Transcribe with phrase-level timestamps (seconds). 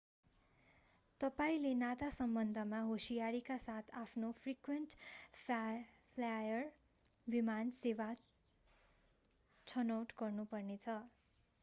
[1.21, 4.95] तपाईंले नाता सम्बन्धमा होशियारीका साथ आफ्नो फ्रिक्वेन्ट
[5.41, 6.65] फ्लायर
[7.27, 8.07] विमान सेवा
[9.67, 10.97] छनौट गर्नुपर्नेछ